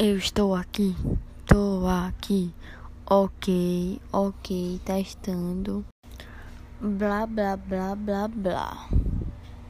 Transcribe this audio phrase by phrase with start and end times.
[0.00, 0.94] Eu estou aqui,
[1.40, 2.54] estou aqui.
[3.04, 5.84] Ok, ok, testando.
[6.80, 8.88] Blá, blá, blá, blá, blá.